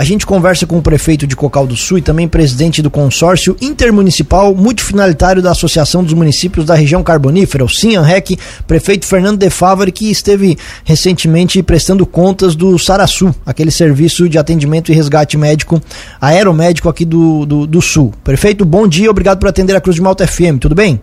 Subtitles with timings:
[0.00, 3.54] a gente conversa com o prefeito de Cocal do Sul e também presidente do consórcio
[3.60, 9.92] intermunicipal multifinalitário da Associação dos Municípios da Região Carbonífera, o Sinanrec, prefeito Fernando de Favre,
[9.92, 15.78] que esteve recentemente prestando contas do Saraçu, aquele serviço de atendimento e resgate médico,
[16.18, 18.14] aeromédico aqui do, do, do Sul.
[18.24, 20.98] Prefeito, bom dia, obrigado por atender a Cruz de Malta FM, tudo bem?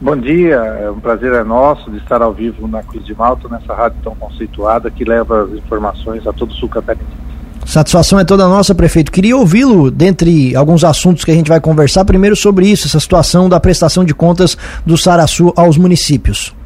[0.00, 3.50] Bom dia, é um prazer é nosso de estar ao vivo na Cruz de Malta,
[3.50, 7.28] nessa rádio tão conceituada que leva as informações a todo o sul catarinense.
[7.68, 9.12] Satisfação é toda nossa, prefeito.
[9.12, 13.46] Queria ouvi-lo, dentre alguns assuntos que a gente vai conversar, primeiro sobre isso, essa situação
[13.46, 14.56] da prestação de contas
[14.86, 16.56] do Saraçu aos municípios.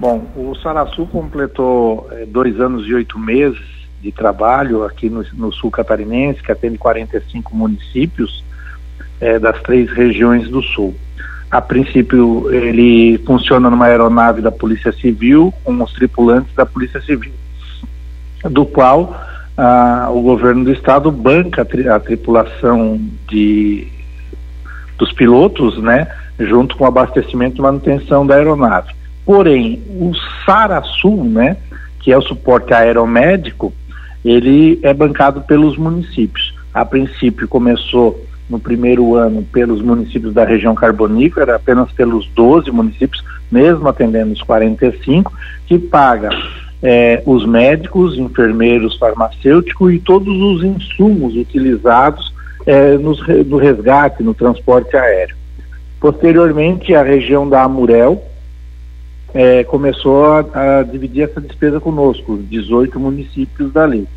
[0.00, 3.60] Bom, o Saraçu completou é, dois anos e oito meses
[4.00, 8.42] de trabalho aqui no, no sul catarinense, que atende 45 municípios
[9.20, 10.94] é, das três regiões do sul.
[11.50, 17.34] A princípio, ele funciona numa aeronave da Polícia Civil, com os tripulantes da Polícia Civil,
[18.50, 23.86] do qual ah, o governo do estado banca a, tri a, tripulação de,
[24.98, 28.92] dos pilotos, né, junto com o abastecimento e manutenção da aeronave.
[29.24, 30.12] Porém, o
[30.44, 31.56] SARASUL, né,
[32.00, 33.72] que é o suporte aeromédico,
[34.24, 36.54] ele é bancado pelos municípios.
[36.72, 43.24] A princípio começou no primeiro ano pelos municípios da região carbonífera, apenas pelos 12 municípios,
[43.50, 45.32] mesmo atendendo os 45,
[45.66, 46.30] que paga
[46.82, 52.32] é, os médicos, enfermeiros, farmacêuticos e todos os insumos utilizados
[52.66, 55.36] é, nos, no resgate, no transporte aéreo.
[56.00, 58.22] Posteriormente, a região da Amurel
[59.32, 64.08] é, começou a, a, dividir essa despesa conosco, os 18 municípios dali.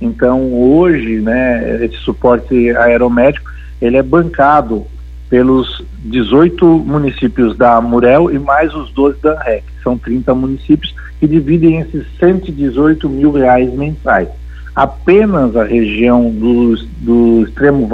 [0.00, 4.86] Então, hoje, né, esse suporte aeromédico ele é bancado
[5.34, 9.64] pelos 18 municípios da Murel e mais os 12 da REC.
[9.82, 14.28] São 30 municípios que dividem esses 118 mil reais mensais.
[14.76, 17.90] Apenas a região do, do extremo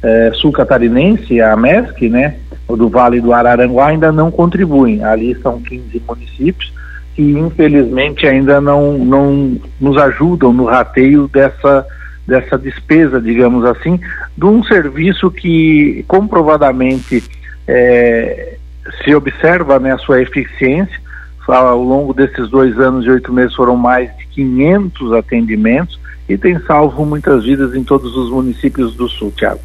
[0.00, 2.36] é, sul catarinense, a MESC, né,
[2.68, 5.02] do Vale do Araranguá, ainda não contribuem.
[5.02, 6.72] Ali são 15 municípios
[7.16, 11.84] que infelizmente ainda não, não nos ajudam no rateio dessa
[12.26, 14.00] dessa despesa, digamos assim,
[14.36, 17.22] de um serviço que comprovadamente
[17.66, 18.56] é,
[19.02, 21.02] se observa né, a sua eficiência.
[21.46, 26.58] Ao longo desses dois anos e oito meses foram mais de 500 atendimentos e tem
[26.60, 29.60] salvo muitas vidas em todos os municípios do Sul, Tiago.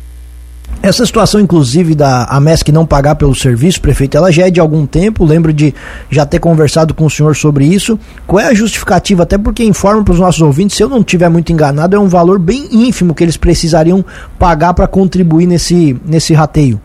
[0.81, 4.85] Essa situação, inclusive, da AMESC não pagar pelo serviço, prefeito, ela já é de algum
[4.85, 5.25] tempo.
[5.25, 5.75] Lembro de
[6.09, 8.00] já ter conversado com o senhor sobre isso.
[8.25, 9.24] Qual é a justificativa?
[9.24, 12.08] Até porque informa para os nossos ouvintes, se eu não estiver muito enganado, é um
[12.08, 14.03] valor bem ínfimo que eles precisariam
[14.38, 16.79] pagar para contribuir nesse, nesse rateio.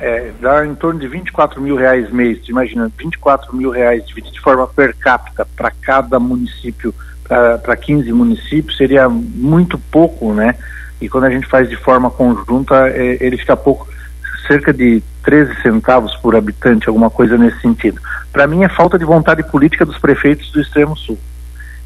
[0.00, 2.38] É, dá em torno de 24 mil reais mês.
[2.48, 6.94] Imagina, 24 mil reais dividido de forma per capita para cada município,
[7.26, 10.54] para 15 municípios, seria muito pouco, né?
[11.00, 13.88] E quando a gente faz de forma conjunta, é, ele fica pouco,
[14.46, 18.00] cerca de 13 centavos por habitante, alguma coisa nesse sentido.
[18.32, 21.18] Para mim é falta de vontade política dos prefeitos do extremo sul.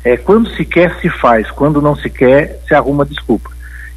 [0.05, 3.51] É, quando se quer, se faz, quando não se quer, se arruma desculpa.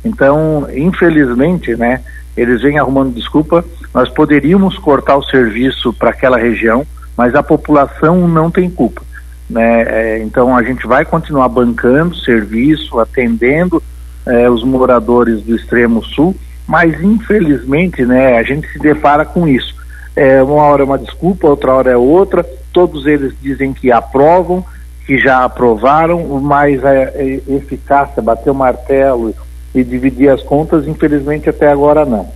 [0.04, 2.02] Então, infelizmente, né,
[2.38, 6.86] eles vêm arrumando desculpa, nós poderíamos cortar o serviço para aquela região,
[7.18, 9.02] mas a população não tem culpa.
[9.50, 9.84] Né?
[9.84, 13.82] É, então a gente vai continuar bancando serviço, atendendo
[14.26, 16.36] eh, os moradores do extremo sul,
[16.68, 19.76] mas infelizmente, né, a gente se depara com isso.
[20.16, 22.44] É, uma hora é uma desculpa, outra hora é outra.
[22.72, 24.66] Todos eles dizem que aprovam,
[25.06, 27.24] que já aprovaram, mas a, a
[27.56, 29.36] eficácia, bater o martelo
[29.74, 32.30] e dividir as contas, infelizmente até agora não.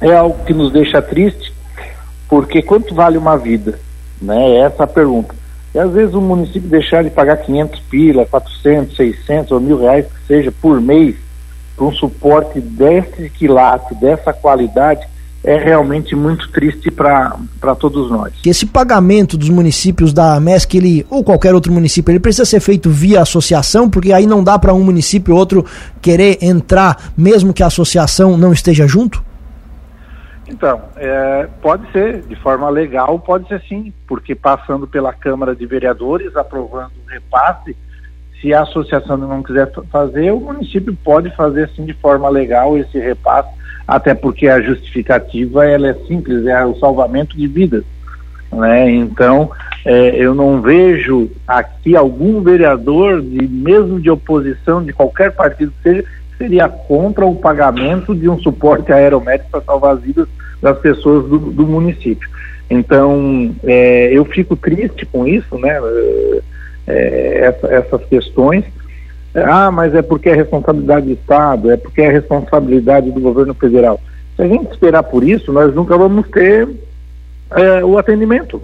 [0.00, 1.52] É algo que nos deixa triste,
[2.28, 3.78] porque quanto vale uma vida?
[4.20, 4.58] Né?
[4.58, 5.34] Essa é a pergunta.
[5.76, 10.06] E às vezes o município deixar de pagar 500 pila, 400, 600 ou mil reais,
[10.06, 11.16] que seja, por mês,
[11.76, 15.06] para um suporte desse quilate, dessa qualidade,
[15.44, 17.36] é realmente muito triste para
[17.78, 18.32] todos nós.
[18.46, 22.88] Esse pagamento dos municípios da MESC, ele, ou qualquer outro município, ele precisa ser feito
[22.88, 25.62] via associação, porque aí não dá para um município ou outro
[26.00, 29.22] querer entrar, mesmo que a associação não esteja junto?
[30.48, 35.66] Então, é, pode ser, de forma legal, pode ser sim, porque passando pela Câmara de
[35.66, 37.76] Vereadores, aprovando o repasse,
[38.40, 42.98] se a associação não quiser fazer, o município pode fazer sim de forma legal esse
[42.98, 43.48] repasse,
[43.88, 47.84] até porque a justificativa ela é simples, é o salvamento de vidas.
[48.52, 48.90] Né?
[48.90, 49.50] Então,
[49.84, 55.82] é, eu não vejo aqui algum vereador, de, mesmo de oposição, de qualquer partido que
[55.82, 56.04] seja,
[56.38, 60.28] seria contra o pagamento de um suporte aeromédico para salvar as vidas
[60.60, 62.28] das pessoas do, do município.
[62.68, 65.78] Então, é, eu fico triste com isso, né?
[66.86, 68.64] É, essa, essas questões.
[69.34, 74.00] ah, mas é porque é responsabilidade do Estado, é porque é responsabilidade do governo federal.
[74.34, 76.68] Se a gente esperar por isso, nós nunca vamos ter
[77.50, 78.60] é, o atendimento.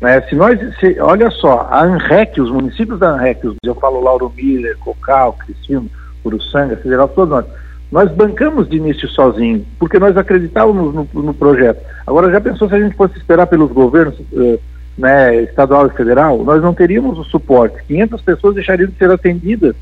[0.00, 0.20] Né?
[0.22, 4.76] Se nós, se, olha só, a ANREC, os municípios da ANREC, eu falo Lauro Miller,
[4.78, 5.88] Cocal, Criciúma,
[6.24, 7.46] Uruçanga, Federal, todos nós,
[7.94, 11.80] nós bancamos de início sozinho, porque nós acreditávamos no, no, projeto.
[12.04, 14.58] Agora, já pensou se a gente fosse esperar pelos governos eh,
[14.98, 16.42] né, estadual e federal?
[16.42, 17.84] Nós não teríamos o suporte.
[17.86, 19.76] 500 pessoas deixariam de ser atendidas.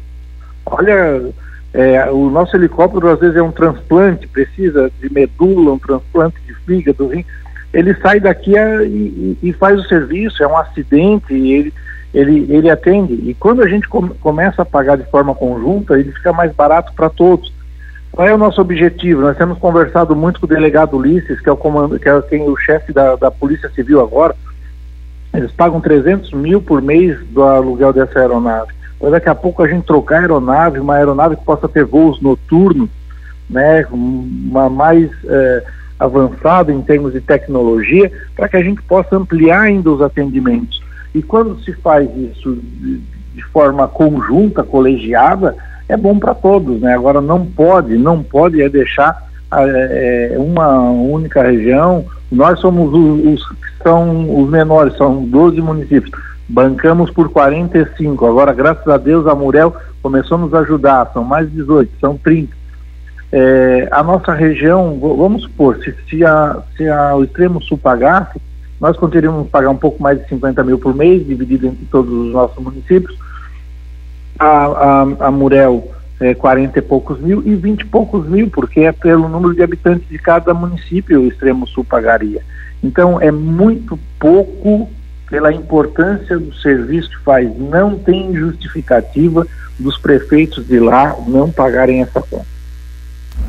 [0.66, 1.22] Olha,
[1.72, 6.54] é, o nosso helicóptero às vezes é um transplante, precisa de medula, um transplante de
[6.66, 7.10] fígado.
[7.72, 11.74] Ele sai daqui a, e, e, faz o serviço, é um acidente, e ele,
[12.12, 13.14] ele, ele atende.
[13.14, 16.92] E quando a gente com, começa a pagar de forma conjunta, ele fica mais barato
[16.92, 17.50] para todos.
[18.12, 19.22] Qual é o nosso objetivo?
[19.22, 22.56] Nós temos conversado muito com o delegado Ulisses, que é o comando, que é o
[22.58, 24.36] chefe da, da Polícia Civil agora.
[25.32, 28.70] Eles pagam 300 mil por mês do aluguel dessa aeronave.
[29.00, 32.20] Mas daqui a pouco a gente trocar a aeronave, uma aeronave que possa ter voos
[32.20, 32.90] noturnos,
[33.48, 35.64] né, uma mais é,
[35.98, 40.82] avançada em termos de tecnologia, para que a gente possa ampliar ainda os atendimentos.
[41.14, 42.98] E quando se faz isso de,
[43.34, 45.56] de forma conjunta, colegiada,
[45.92, 46.94] é bom para todos, né?
[46.94, 52.06] Agora não pode, não pode é deixar é, uma única região.
[52.30, 56.10] Nós somos os, os que são os menores, são 12 municípios.
[56.48, 58.26] Bancamos por 45.
[58.26, 61.10] Agora, graças a Deus, a Murel começou a nos ajudar.
[61.12, 62.50] São mais 18, são 30.
[63.30, 68.40] É, a nossa região, vamos supor, se, se, a, se a, o extremo sul pagasse,
[68.80, 72.32] nós poderíamos pagar um pouco mais de 50 mil por mês, dividido entre todos os
[72.32, 73.16] nossos municípios
[74.38, 78.81] a, a, a Murel é, 40 e poucos mil e 20 e poucos mil, porque
[78.81, 82.43] é pelo número de habitantes de cada município o extremo sul pagaria.
[82.82, 84.88] Então é muito pouco
[85.29, 87.50] pela importância do serviço que faz.
[87.58, 89.46] Não tem justificativa
[89.79, 92.51] dos prefeitos de lá não pagarem essa conta.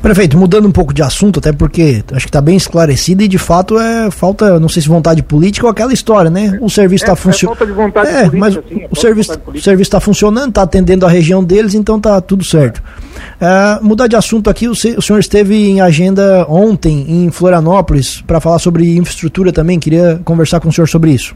[0.01, 3.37] Prefeito, mudando um pouco de assunto, até porque acho que está bem esclarecido e de
[3.37, 6.57] fato é falta, não sei se vontade política ou aquela história, né?
[6.61, 7.55] O serviço está é, funcionando.
[7.55, 10.49] É falta de vontade é, política, mas sim, é o serviço o serviço está funcionando,
[10.49, 12.83] está atendendo a região deles, então tá tudo certo.
[13.39, 18.41] É, mudar de assunto aqui, o, o senhor esteve em agenda ontem em Florianópolis para
[18.41, 19.79] falar sobre infraestrutura também.
[19.79, 21.33] Queria conversar com o senhor sobre isso.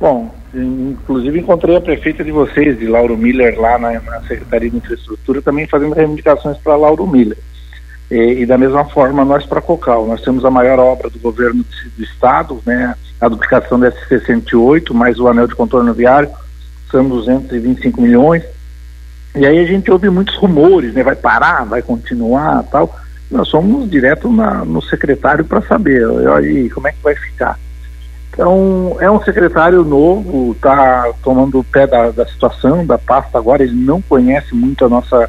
[0.00, 4.76] Bom, inclusive encontrei a prefeita de vocês, de Lauro Miller, lá na, na Secretaria de
[4.76, 7.38] Infraestrutura, também fazendo reivindicações para Lauro Miller.
[8.10, 11.64] E, e, da mesma forma nós para Cocal, nós temos a maior obra do governo
[11.96, 16.28] do estado, né, a duplicação da S68, mais o anel de contorno viário,
[16.90, 18.42] são 225 milhões.
[19.34, 22.94] E aí a gente ouve muitos rumores, né, vai parar, vai continuar, tal.
[23.30, 26.06] Nós somos direto na, no secretário para saber,
[26.36, 27.58] aí como é que vai ficar.
[28.32, 33.62] Então, é um secretário novo, está tomando o pé da, da situação, da pasta agora,
[33.62, 35.28] ele não conhece muito a nossa,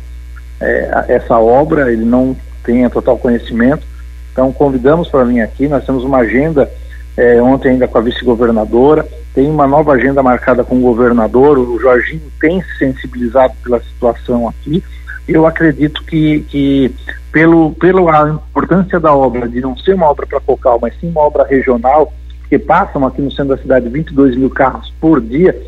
[0.62, 3.86] é, essa obra, ele não tenha total conhecimento.
[4.32, 5.68] Então, convidamos para vir aqui.
[5.68, 6.72] Nós temos uma agenda
[7.18, 11.60] é, ontem ainda com a vice-governadora, tem uma nova agenda marcada com o governador.
[11.60, 14.82] O Jorginho tem se sensibilizado pela situação aqui.
[15.28, 16.96] Eu acredito que, que
[17.32, 21.22] pelo, pela importância da obra, de não ser uma obra para Cocal, mas sim uma
[21.22, 22.14] obra regional,
[22.54, 25.60] que passam aqui no centro da cidade 22 mil carros por dia,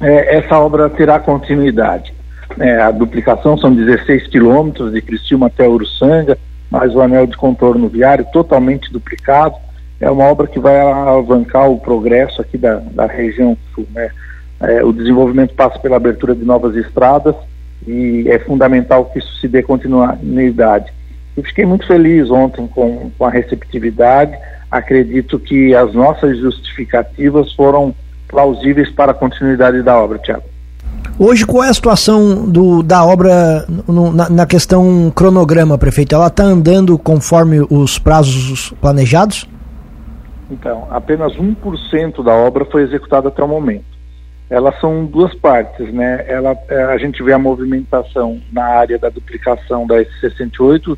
[0.00, 2.14] é, essa obra terá continuidade.
[2.60, 6.38] É, a duplicação são 16 quilômetros de Criciúma até Uruçanga,
[6.70, 9.56] mais o anel de contorno viário totalmente duplicado.
[10.00, 13.84] É uma obra que vai alavancar o progresso aqui da, da região sul.
[13.92, 14.10] Né?
[14.60, 17.34] É, o desenvolvimento passa pela abertura de novas estradas
[17.84, 20.92] e é fundamental que isso se dê continuidade.
[21.36, 24.38] Eu fiquei muito feliz ontem com, com a receptividade.
[24.70, 27.94] Acredito que as nossas justificativas foram
[28.28, 30.44] plausíveis para a continuidade da obra, Tiago.
[31.18, 36.14] Hoje, qual é a situação do, da obra no, na, na, questão cronograma, prefeito?
[36.14, 39.46] Ela está andando conforme os prazos planejados?
[40.50, 43.84] Então, apenas 1% da obra foi executada até o momento.
[44.48, 46.24] Elas são duas partes, né?
[46.26, 50.96] Ela, é, a gente vê a movimentação na área da duplicação da S68,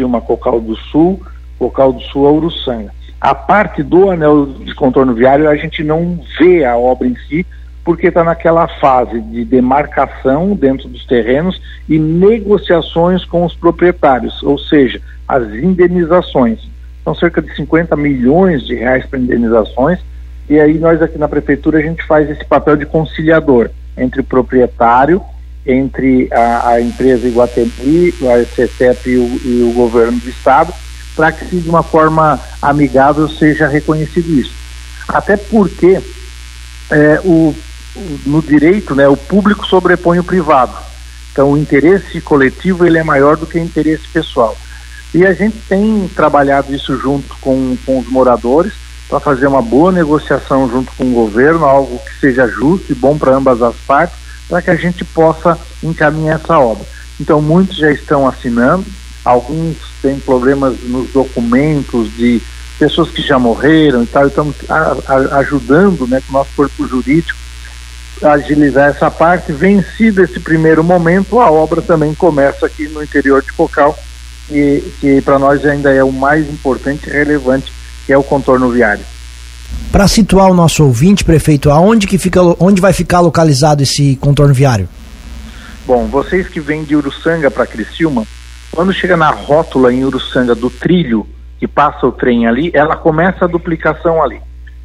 [0.00, 1.20] uma Cocal do Sul,
[1.58, 2.92] Cocal do Sul a Uruçanga.
[3.20, 7.46] A parte do anel de contorno viário, a gente não vê a obra em si,
[7.84, 14.58] porque está naquela fase de demarcação dentro dos terrenos e negociações com os proprietários, ou
[14.58, 16.60] seja, as indenizações.
[17.02, 19.98] São cerca de 50 milhões de reais para indenizações,
[20.48, 24.24] e aí nós aqui na prefeitura a gente faz esse papel de conciliador entre o
[24.24, 25.22] proprietário,
[25.66, 30.74] entre a, a empresa Iguatemi, a CETEP e o, e o governo do estado,
[31.14, 34.52] para que de uma forma amigável seja reconhecido isso.
[35.08, 36.00] Até porque
[36.90, 37.54] é, o
[38.26, 40.74] no direito, né, o público sobrepõe o privado.
[41.32, 44.56] Então, o interesse coletivo ele é maior do que o interesse pessoal.
[45.12, 48.72] E a gente tem trabalhado isso junto com, com os moradores
[49.08, 53.16] para fazer uma boa negociação junto com o governo, algo que seja justo e bom
[53.16, 54.16] para ambas as partes,
[54.48, 56.84] para que a gente possa encaminhar essa obra.
[57.20, 58.84] Então, muitos já estão assinando,
[59.24, 62.42] alguns têm problemas nos documentos de
[62.78, 64.56] pessoas que já morreram e tal, estamos
[65.32, 67.38] ajudando né, com o nosso corpo jurídico
[68.22, 69.52] a agilizar essa parte.
[69.52, 73.98] Vencido esse primeiro momento, a obra também começa aqui no interior de Cocal,
[74.50, 77.72] e que para nós ainda é o mais importante e relevante,
[78.06, 79.04] que é o contorno viário.
[79.90, 84.52] Para situar o nosso ouvinte, prefeito, aonde que fica, onde vai ficar localizado esse contorno
[84.52, 84.88] viário?
[85.86, 88.26] Bom, vocês que vêm de Uruçanga para Criciúma,
[88.74, 91.26] quando chega na rótula em Uruçanga do trilho
[91.58, 94.40] que passa o trem ali, ela começa a duplicação ali.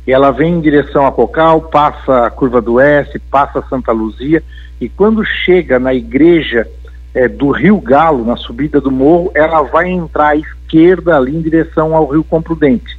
[0.07, 4.43] Ela vem em direção a Cocal, passa a Curva do Oeste, passa Santa Luzia,
[4.79, 6.67] e quando chega na igreja
[7.13, 11.41] é, do Rio Galo, na subida do morro, ela vai entrar à esquerda ali em
[11.41, 12.97] direção ao Rio Comprudente.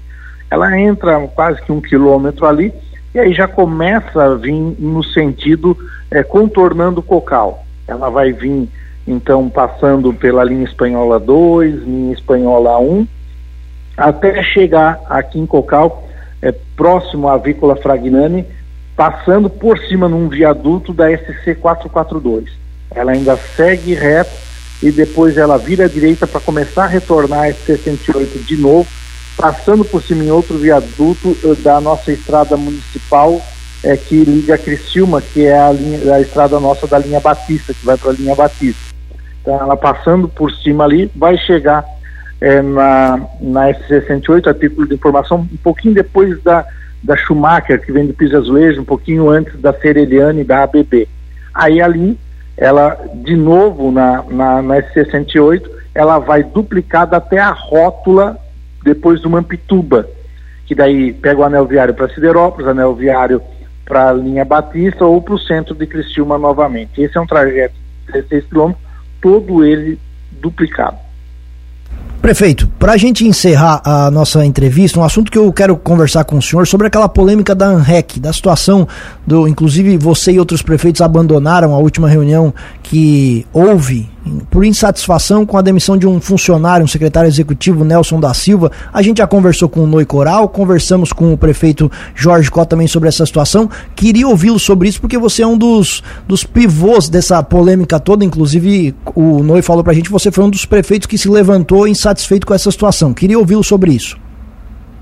[0.51, 2.73] Ela entra quase que um quilômetro ali
[3.15, 5.77] e aí já começa a vir no sentido
[6.11, 7.65] é, contornando Cocal.
[7.87, 8.69] Ela vai vir
[9.11, 13.07] então passando pela linha espanhola 2, linha espanhola 1,
[13.97, 16.09] até chegar aqui em Cocal,
[16.41, 18.47] é, próximo à Avícola Fragnani,
[18.97, 22.61] passando por cima num viaduto da SC 442
[22.95, 24.31] ela ainda segue reto
[24.83, 28.89] e depois ela vira à direita para começar a retornar a S68 de novo,
[29.37, 33.41] passando por cima em outro viaduto uh, da nossa estrada municipal
[33.83, 37.73] é, que liga a Criciúma, que é a, linha, a estrada nossa da linha Batista,
[37.73, 38.90] que vai para a linha Batista.
[39.41, 41.85] Então ela passando por cima ali, vai chegar
[42.41, 46.65] é, na, na S68, a título de informação, um pouquinho depois da,
[47.03, 51.09] da Schumacher, que vem do Piso Azulejo, um pouquinho antes da Sereliane e da ABB.
[51.55, 52.19] Aí ali
[52.61, 55.63] ela, de novo, na, na, na S68,
[55.95, 58.39] ela vai duplicada até a rótula
[58.85, 60.07] depois do Mampituba,
[60.67, 63.41] que daí pega o anel viário para Siderópolis, anel viário
[63.85, 67.01] para a linha Batista ou para o centro de Criciúma novamente.
[67.01, 67.75] Esse é um trajeto
[68.07, 68.85] de 16 quilômetros,
[69.21, 69.99] todo ele
[70.41, 70.97] duplicado.
[72.21, 76.37] Prefeito, para a gente encerrar a nossa entrevista, um assunto que eu quero conversar com
[76.37, 78.87] o senhor sobre aquela polêmica da ANREC, da situação
[79.27, 84.11] do, inclusive você e outros prefeitos abandonaram a última reunião que houve
[84.51, 88.71] por insatisfação com a demissão de um funcionário, um secretário executivo, Nelson da Silva.
[88.93, 92.87] A gente já conversou com o Noi Coral, conversamos com o prefeito Jorge Cota também
[92.87, 93.69] sobre essa situação.
[93.95, 98.25] Queria ouvi-lo sobre isso, porque você é um dos, dos pivôs dessa polêmica toda.
[98.25, 102.47] Inclusive, o Noi falou pra gente você foi um dos prefeitos que se levantou insatisfeito
[102.47, 103.15] com essa situação.
[103.15, 104.19] Queria ouvi-lo sobre isso.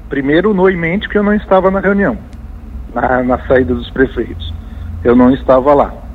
[0.08, 2.16] Primeiro, o Noi mente que eu não estava na reunião,
[2.94, 4.54] na, na saída dos prefeitos.
[5.04, 6.07] Eu não estava lá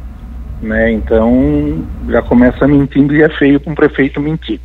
[0.63, 0.91] né?
[0.91, 4.59] Então já começa mentindo e é feio para um prefeito mentir.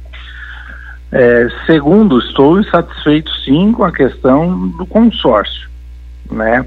[1.11, 5.69] É, segundo, estou insatisfeito sim com a questão do consórcio,
[6.31, 6.67] né?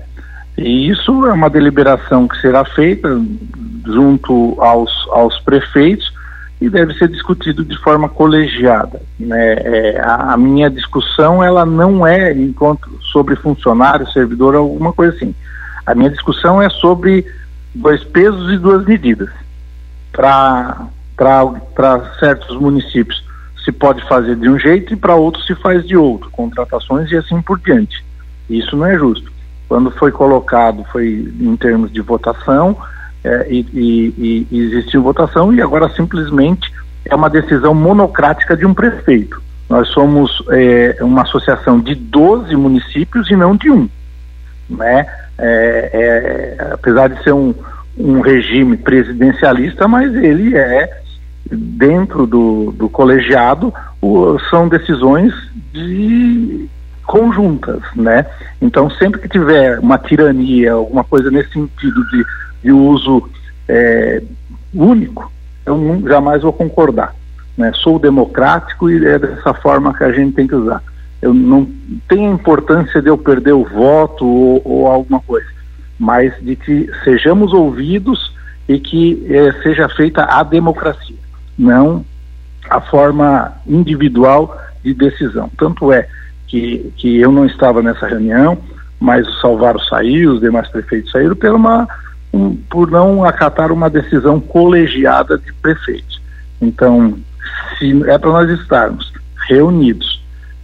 [0.57, 3.09] E isso é uma deliberação que será feita
[3.85, 6.11] junto aos, aos prefeitos
[6.59, 9.01] e deve ser discutido de forma colegiada.
[9.19, 9.53] Né?
[9.53, 12.35] É, a, a, minha discussão ela não é
[13.11, 15.33] sobre funcionário, servidor, alguma coisa assim.
[15.85, 17.25] A minha discussão é sobre
[17.73, 19.29] dois pesos e duas medidas.
[20.11, 20.87] Para
[22.19, 23.23] certos municípios
[23.63, 27.17] se pode fazer de um jeito e para outros se faz de outro, contratações e
[27.17, 28.03] assim por diante.
[28.49, 29.31] Isso não é justo.
[29.67, 32.75] Quando foi colocado, foi em termos de votação,
[33.23, 36.73] é, e, e, e, existiu votação e agora simplesmente
[37.05, 39.41] é uma decisão monocrática de um prefeito.
[39.69, 43.87] Nós somos é, uma associação de 12 municípios e não de um.
[44.71, 45.05] Né?
[45.41, 45.89] é,
[46.61, 47.53] é, apesar de ser um,
[47.97, 51.01] um regime presidencialista, mas ele é,
[51.51, 55.33] dentro do, do colegiado, o, são decisões
[55.73, 56.69] de
[57.05, 58.25] conjuntas, né?
[58.61, 62.25] Então, sempre que tiver uma tirania, alguma coisa nesse sentido de,
[62.63, 63.27] de uso
[63.67, 64.21] é,
[64.73, 65.31] único,
[65.65, 67.15] eu jamais vou concordar.
[67.57, 67.71] Né?
[67.75, 70.81] Sou democrático e é dessa forma que a gente tem que usar
[71.21, 71.69] eu não
[72.09, 75.47] tem a importância de eu perder o voto ou, ou alguma coisa,
[75.99, 78.33] mas de que sejamos ouvidos
[78.67, 81.15] e que eh, seja feita a democracia,
[81.57, 82.03] não
[82.69, 85.49] a forma individual de decisão.
[85.57, 86.07] Tanto é
[86.47, 88.57] que, que eu não estava nessa reunião,
[88.99, 91.87] mas o Salvaro saiu, os demais prefeitos saíram por, uma,
[92.33, 96.21] um, por não acatar uma decisão colegiada de prefeitos.
[96.61, 97.17] Então,
[97.77, 99.11] se é para nós estarmos
[99.47, 100.10] reunidos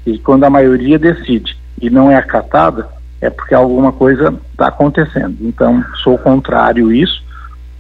[0.07, 2.87] e quando a maioria decide e não é acatada,
[3.19, 5.35] é porque alguma coisa está acontecendo.
[5.41, 7.21] Então, sou contrário a isso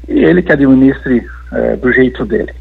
[0.09, 2.53] e ele que administre é, do jeito dele.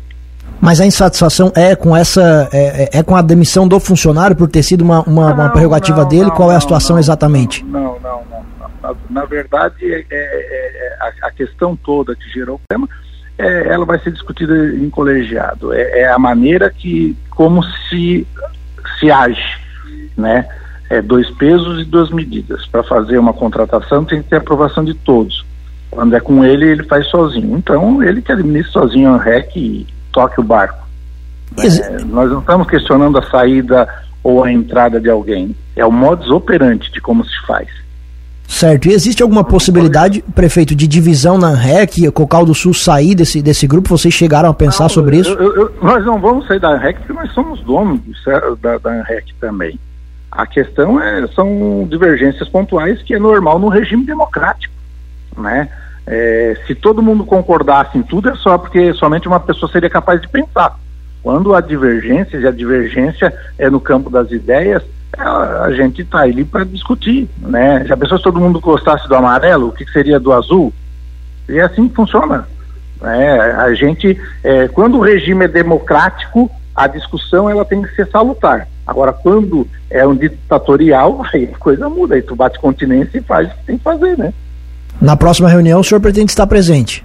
[0.60, 4.48] Mas a insatisfação é com essa é, é, é com a demissão do funcionário por
[4.48, 6.26] ter sido uma, uma, uma prerrogativa não, dele?
[6.26, 7.64] Não, Qual é a situação exatamente?
[7.64, 8.46] Não, não, não.
[8.80, 12.88] Na, na verdade, é, é, é, a, a, questão toda que gerou o problema,
[13.36, 15.72] ela vai ser discutida em colegiado.
[15.74, 18.26] É, a maneira que como se
[18.98, 19.58] se age,
[20.16, 20.46] né?
[20.88, 22.66] É dois pesos e duas medidas.
[22.66, 25.44] Para fazer uma contratação tem que ter aprovação de todos.
[25.90, 27.56] Quando é com ele, ele faz sozinho.
[27.56, 30.86] Então, ele que administra sozinho a REC e toque o barco.
[31.58, 33.88] É, nós não estamos questionando a saída
[34.22, 35.54] ou a entrada de alguém.
[35.74, 37.68] É o modus operandi de como se faz.
[38.48, 38.88] Certo.
[38.88, 43.66] E existe alguma possibilidade, prefeito, de divisão na REC, Cocal do Sul sair desse, desse
[43.66, 43.88] grupo?
[43.88, 45.30] Vocês chegaram a pensar não, sobre isso?
[45.32, 48.00] Eu, eu, nós não vamos sair da REC porque nós somos donos
[48.60, 49.78] da, da REC também.
[50.30, 54.74] A questão é, são divergências pontuais que é normal no regime democrático,
[55.36, 55.68] né?
[56.06, 60.20] É, se todo mundo concordasse em tudo, é só porque somente uma pessoa seria capaz
[60.20, 60.78] de pensar.
[61.20, 64.84] Quando há divergências, e a divergência é no campo das ideias,
[65.18, 67.84] a gente está ali para discutir, né?
[67.86, 70.72] Já pensou se todo mundo gostasse do amarelo, o que seria do azul?
[71.48, 72.46] E é assim que funciona.
[73.00, 73.40] Né?
[73.52, 78.68] A gente, é, quando o regime é democrático, a discussão ela tem que ser salutar.
[78.86, 83.48] Agora, quando é um ditatorial, aí a coisa muda, aí tu bate continência e faz
[83.48, 84.32] o que tem que fazer, né?
[85.00, 87.04] Na próxima reunião, o senhor pretende estar presente?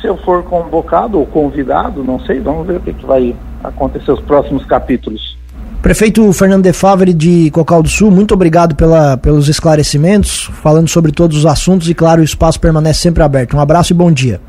[0.00, 4.10] Se eu for convocado ou convidado, não sei, vamos ver o que, que vai acontecer
[4.12, 5.37] os próximos capítulos.
[5.82, 11.12] Prefeito Fernando de Favre de Cocal do Sul, muito obrigado pela, pelos esclarecimentos, falando sobre
[11.12, 13.56] todos os assuntos e, claro, o espaço permanece sempre aberto.
[13.56, 14.40] Um abraço e bom dia.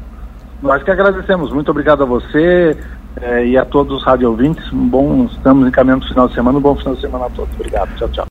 [0.62, 1.54] Nós que agradecemos.
[1.54, 2.76] Muito obrigado a você
[3.22, 4.74] eh, e a todos os rádio ouvintes.
[4.74, 6.58] Um bom, estamos encaminhando o final de semana.
[6.58, 7.54] Um bom final de semana a todos.
[7.56, 7.96] Obrigado.
[7.96, 8.28] Tchau, tchau.